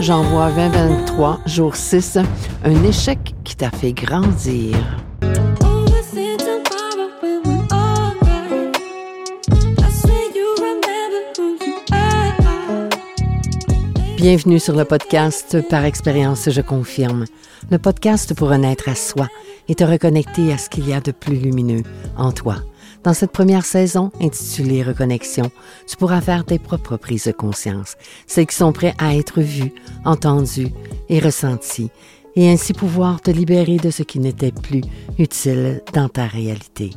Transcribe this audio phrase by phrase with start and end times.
[0.00, 2.18] J'envoie 2023, jour 6,
[2.64, 4.76] un échec qui t'a fait grandir.
[14.16, 17.24] Bienvenue sur le podcast Par expérience, je confirme.
[17.70, 19.26] Le podcast pour renaître à soi
[19.66, 21.82] et te reconnecter à ce qu'il y a de plus lumineux
[22.16, 22.56] en toi.
[23.08, 25.50] Dans cette première saison, intitulée Reconnexion,
[25.86, 29.72] tu pourras faire tes propres prises de conscience, celles qui sont prêtes à être vues,
[30.04, 30.74] entendues
[31.08, 31.88] et ressenties,
[32.36, 34.82] et ainsi pouvoir te libérer de ce qui n'était plus
[35.18, 36.90] utile dans ta réalité.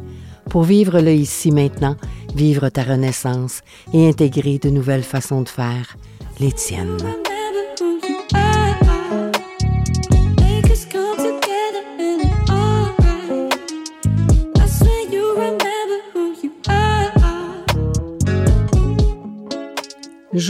[0.49, 1.95] Pour vivre le ici maintenant,
[2.35, 3.61] vivre ta renaissance
[3.93, 5.95] et intégrer de nouvelles façons de faire,
[6.41, 6.97] les tiennes.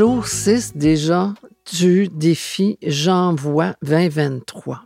[0.02, 1.32] Jour 6 déjà
[1.72, 4.82] du défi J'envoie 2023.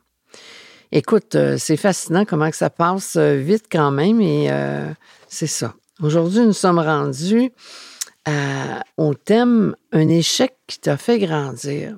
[0.91, 4.91] Écoute, euh, c'est fascinant comment que ça passe euh, vite quand même et euh,
[5.29, 5.73] c'est ça.
[6.01, 7.49] Aujourd'hui, nous sommes rendus
[8.97, 11.95] au thème Un échec qui t'a fait grandir.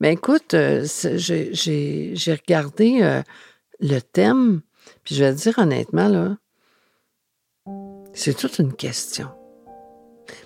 [0.00, 3.22] Mais ben, écoute, j'ai regardé
[3.78, 4.62] le thème,
[5.04, 6.36] puis je vais te dire honnêtement, là,
[8.14, 9.28] c'est toute une question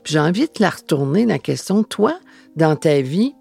[0.06, 2.18] j'ai envie de la retourner, la question, toi,
[2.54, 3.34] dans ta vie,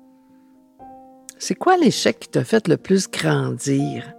[1.37, 4.13] c'est quoi l'échec qui t'a fait le plus grandir?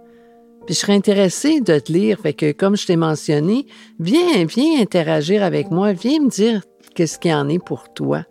[0.65, 2.19] Puis je serais intéressée de te lire.
[2.19, 3.65] Fait que, comme je t'ai mentionné,
[3.99, 5.93] viens, viens interagir avec moi.
[5.93, 6.61] Viens me dire
[6.93, 8.25] qu'est-ce qu'il y en est pour toi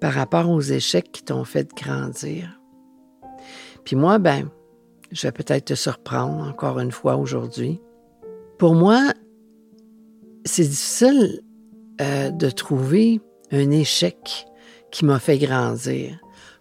[0.00, 2.58] par rapport aux échecs qui t'ont fait grandir.
[3.84, 4.48] Puis moi, ben,
[5.12, 7.80] je vais peut-être te surprendre encore une fois aujourd'hui.
[8.58, 9.12] Pour moi,
[10.44, 11.42] c'est difficile
[12.00, 14.46] euh, de trouver un échec
[14.90, 16.18] qui m'a fait grandir.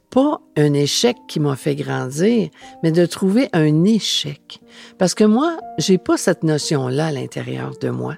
[0.10, 2.50] Pas un échec qui m'a fait grandir,
[2.82, 4.60] mais de trouver un échec.
[4.98, 8.16] Parce que moi, j'ai pas cette notion-là à l'intérieur de moi.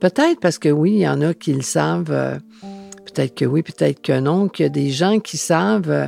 [0.00, 2.38] Peut-être parce que oui, il y en a qui le savent, euh,
[3.06, 6.06] peut-être que oui, peut-être que non, qu'il y a des gens qui savent euh,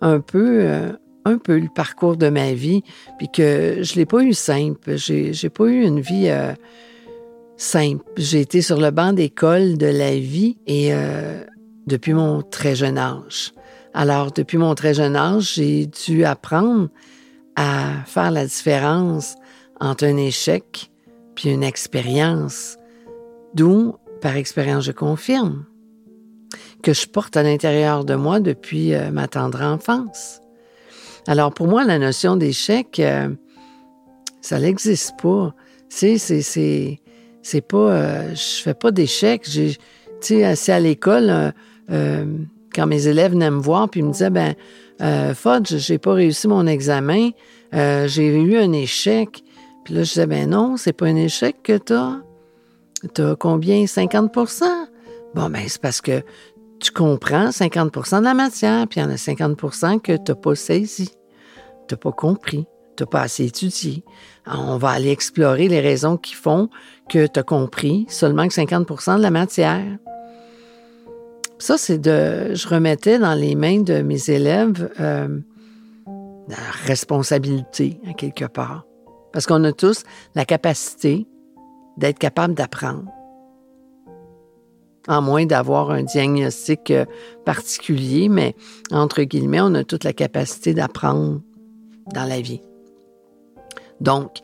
[0.00, 0.66] un peu,
[1.24, 2.82] un peu le parcours de ma vie,
[3.18, 4.96] puis que je l'ai pas eu simple.
[4.96, 6.30] J'ai, j'ai pas eu une vie
[7.62, 8.04] simple.
[8.16, 11.44] J'ai été sur le banc d'école de la vie et euh,
[11.86, 13.52] depuis mon très jeune âge.
[13.94, 16.88] Alors, depuis mon très jeune âge, j'ai dû apprendre
[17.56, 19.36] à faire la différence
[19.80, 20.90] entre un échec
[21.34, 22.76] puis une expérience.
[23.54, 25.64] D'où, par expérience, je confirme
[26.82, 30.40] que je porte à l'intérieur de moi depuis euh, ma tendre enfance.
[31.28, 33.28] Alors, pour moi, la notion d'échec, euh,
[34.40, 35.54] ça n'existe pas.
[35.88, 37.00] c'est, c'est,
[37.42, 39.42] c'est pas, euh, je fais pas d'échecs.
[39.42, 39.76] Tu
[40.20, 41.50] sais, assez à l'école, euh,
[41.90, 42.24] euh,
[42.74, 44.54] quand mes élèves venaient me voir puis me disaient, ben,
[45.02, 47.30] euh, Fudge, j'ai pas réussi mon examen,
[47.72, 49.42] j'ai eu un échec.
[49.84, 52.18] Puis là, je disais, ben non, c'est pas un échec que t'as.
[53.14, 53.84] T'as combien?
[53.84, 54.64] 50%
[55.34, 56.22] Bon, ben, c'est parce que
[56.78, 60.54] tu comprends 50% de la matière, puis il y en a 50% que t'as pas
[60.54, 61.10] saisi,
[61.88, 62.66] t'as pas compris
[62.96, 64.04] t'as pas assez étudié.
[64.46, 66.68] On va aller explorer les raisons qui font
[67.08, 69.84] que tu as compris seulement que 50% de la matière.
[71.58, 72.54] Ça, c'est de.
[72.54, 75.38] Je remettais dans les mains de mes élèves euh,
[76.48, 78.84] la responsabilité, à quelque part.
[79.32, 80.02] Parce qu'on a tous
[80.34, 81.26] la capacité
[81.96, 83.04] d'être capable d'apprendre.
[85.08, 87.04] En moins d'avoir un diagnostic euh,
[87.44, 88.54] particulier, mais
[88.90, 91.40] entre guillemets, on a toute la capacité d'apprendre
[92.12, 92.60] dans la vie.
[94.02, 94.42] Donc,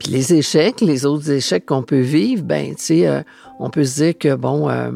[0.00, 3.20] puis les échecs, les autres échecs qu'on peut vivre, ben, tu sais, euh,
[3.58, 4.90] on peut se dire que, bon, euh,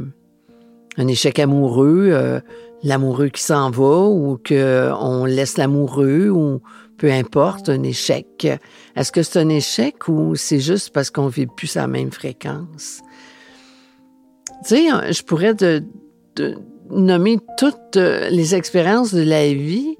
[0.96, 2.40] un échec amoureux, euh,
[2.82, 6.62] l'amoureux qui s'en va ou qu'on laisse l'amoureux ou
[6.96, 8.46] peu importe, un échec.
[8.96, 12.10] Est-ce que c'est un échec ou c'est juste parce qu'on vit plus à la même
[12.10, 13.02] fréquence?
[14.66, 15.54] Tu sais, je pourrais
[16.88, 19.98] nommer toutes les expériences de la vie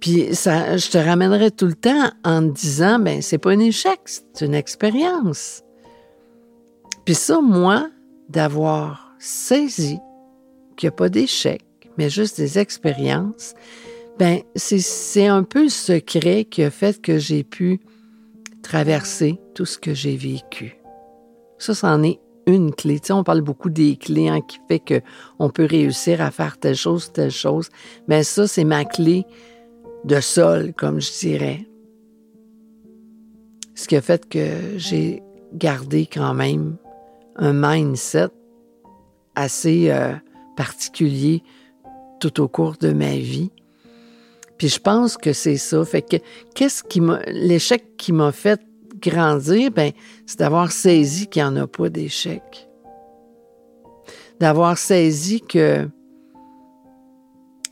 [0.00, 3.58] puis ça, je te ramènerai tout le temps en te disant, ben c'est pas un
[3.58, 5.62] échec, c'est une expérience.
[7.04, 7.90] Puis ça, moi,
[8.28, 9.98] d'avoir saisi
[10.76, 11.62] qu'il n'y a pas d'échec,
[11.98, 13.54] mais juste des expériences,
[14.18, 17.80] ben c'est un peu le secret qui a fait que j'ai pu
[18.62, 20.76] traverser tout ce que j'ai vécu.
[21.58, 23.00] Ça, c'en est une clé.
[23.00, 26.58] Tu sais, on parle beaucoup des clés hein, qui fait qu'on peut réussir à faire
[26.58, 27.68] telle chose, telle chose.
[28.08, 29.26] Mais ça, c'est ma clé
[30.04, 31.66] de sol, comme je dirais.
[33.74, 36.76] Ce qui a fait que j'ai gardé quand même
[37.36, 38.28] un mindset
[39.34, 40.12] assez euh,
[40.56, 41.42] particulier
[42.20, 43.50] tout au cours de ma vie.
[44.58, 45.84] Puis je pense que c'est ça.
[45.84, 46.16] Fait que
[46.54, 48.60] qu'est-ce qui m'a l'échec qui m'a fait
[49.00, 49.92] grandir, ben
[50.26, 52.42] c'est d'avoir saisi qu'il n'y en a pas d'échec.
[54.38, 55.88] D'avoir saisi que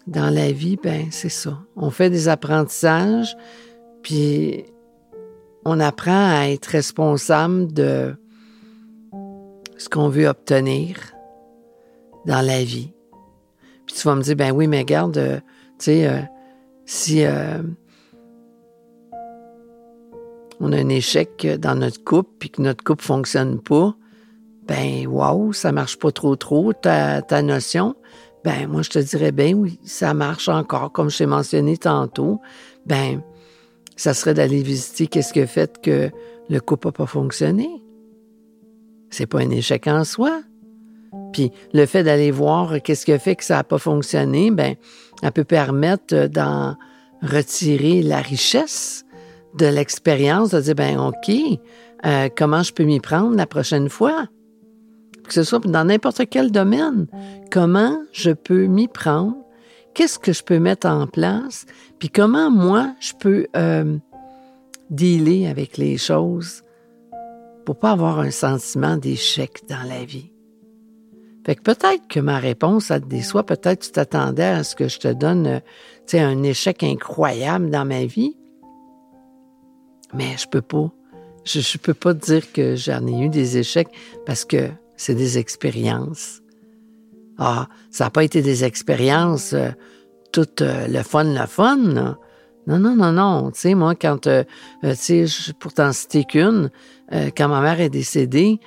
[0.08, 1.58] dans la vie, ben c'est ça.
[1.76, 3.36] On fait des apprentissages,
[4.02, 4.64] puis
[5.64, 8.16] on apprend à être responsable de
[9.76, 10.96] ce qu'on veut obtenir
[12.26, 12.92] dans la vie.
[13.86, 15.36] Puis tu vas me dire, ben oui, mais regarde, euh,
[15.78, 16.20] tu sais, euh,
[16.86, 17.62] si euh,
[20.58, 23.94] on a un échec dans notre couple, puis que notre couple fonctionne pas,
[24.66, 27.94] ben waouh, ça marche pas trop trop, ta notion.
[28.44, 32.40] Ben moi, je te dirais, ben oui, ça marche encore, comme je t'ai mentionné tantôt.
[32.86, 33.22] Ben,
[33.96, 36.10] ça serait d'aller visiter qu'est-ce qui a fait que
[36.48, 37.68] le couple n'a pas fonctionné.
[39.10, 40.40] C'est pas un échec en soi.
[41.32, 44.76] Puis le fait d'aller voir qu'est-ce qui a fait que ça n'a pas fonctionné, ben,
[45.22, 46.76] ça peut permettre d'en
[47.22, 49.04] retirer la richesse
[49.54, 51.34] de l'expérience, de dire, ben, OK,
[52.06, 54.26] euh, comment je peux m'y prendre la prochaine fois?
[55.28, 57.06] Que ce soit dans n'importe quel domaine.
[57.50, 59.36] Comment je peux m'y prendre?
[59.92, 61.66] Qu'est-ce que je peux mettre en place?
[61.98, 63.98] Puis comment moi, je peux euh,
[64.88, 66.62] dealer avec les choses
[67.66, 70.32] pour pas avoir un sentiment d'échec dans la vie?
[71.44, 74.88] Fait que peut-être que ma réponse à te déçoit, peut-être tu t'attendais à ce que
[74.88, 75.60] je te donne euh,
[76.14, 78.34] un échec incroyable dans ma vie.
[80.14, 80.90] Mais je peux pas.
[81.44, 83.88] Je, ne peux pas te dire que j'en ai eu des échecs
[84.24, 86.42] parce que c'est des expériences.
[87.38, 89.70] Ah, ça n'a pas été des expériences euh,
[90.30, 91.76] toutes euh, le fun, le fun.
[92.66, 93.50] Non, non, non, non.
[93.50, 95.24] Tu sais, moi, quand, tu sais,
[95.58, 96.70] pour t'en citer qu'une,
[97.10, 98.60] quand ma mère est décédée,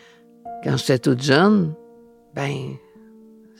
[0.63, 1.75] quand j'étais toute jeune,
[2.33, 2.75] ben,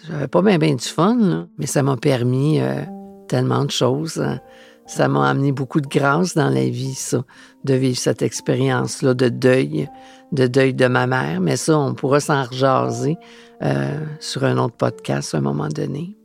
[0.07, 2.81] j'avais pas bien ben du fun, mais ça m'a permis euh,
[3.27, 4.19] tellement de choses.
[4.19, 4.39] Hein.
[4.88, 7.23] Ça m'a amené beaucoup de grâce dans la vie, ça,
[7.63, 9.88] de vivre cette expérience-là de deuil,
[10.31, 11.42] de deuil de ma mère.
[11.42, 13.18] Mais ça, on pourra s'en rejaser
[13.62, 16.16] euh, sur un autre podcast à un moment donné.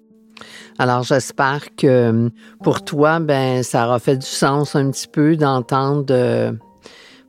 [0.79, 2.31] Alors, j'espère que
[2.63, 6.53] pour toi, ben, ça aura fait du sens un petit peu d'entendre euh,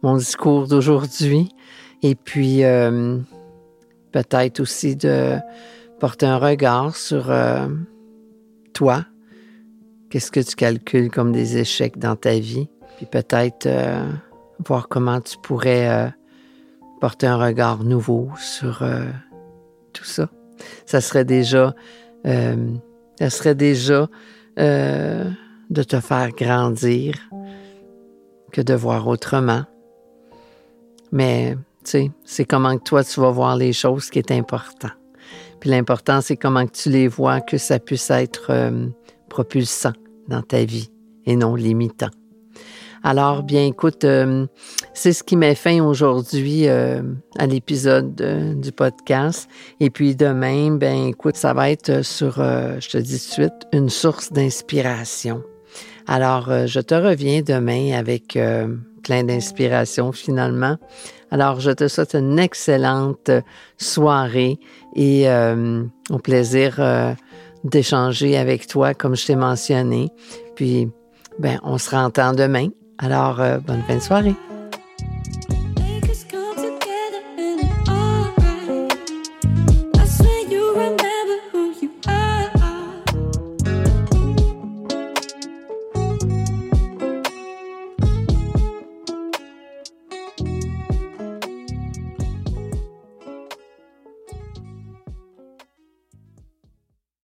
[0.03, 1.50] mon discours d'aujourd'hui.
[2.03, 2.62] Et puis,
[4.12, 5.38] peut-être aussi de
[6.00, 7.68] porter un regard sur euh,
[8.74, 9.06] toi.
[10.09, 12.69] Qu'est-ce que tu calcules comme des échecs dans ta vie?
[12.97, 14.09] Puis peut-être euh,
[14.65, 16.07] voir comment tu pourrais euh,
[16.99, 18.83] porter un regard nouveau sur
[19.94, 20.29] tout ça.
[20.85, 21.73] Ça serait déjà,
[22.23, 24.07] ça serait déjà
[24.57, 27.15] de te faire grandir
[28.51, 29.63] que de voir autrement.
[31.11, 34.89] Mais c'est comment que toi, tu vas voir les choses qui est important.
[35.59, 38.88] Puis l'important, c'est comment que tu les vois, que ça puisse être euh,
[39.29, 39.93] propulsant
[40.27, 40.91] dans ta vie
[41.25, 42.09] et non limitant.
[43.03, 44.47] Alors, bien, écoute, euh,
[44.94, 47.01] c'est ce qui met fin aujourd'hui euh,
[47.38, 48.15] à l'épisode
[48.59, 49.49] du podcast.
[49.79, 53.67] Et puis demain, ben, écoute, ça va être sur, je te dis tout de suite,
[53.73, 55.44] une source d'inspiration.
[56.07, 58.38] Alors, je te reviens demain avec
[59.03, 60.77] plein d'inspiration finalement.
[61.31, 63.31] Alors, je te souhaite une excellente
[63.77, 64.59] soirée
[64.95, 67.13] et euh, au plaisir euh,
[67.63, 70.10] d'échanger avec toi, comme je t'ai mentionné.
[70.55, 70.89] Puis,
[71.39, 72.69] ben, on se rentend demain.
[72.98, 74.36] Alors, euh, bonne fin de soirée.